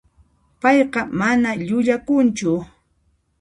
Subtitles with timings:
[0.61, 2.51] Payqa mana llullakunchu.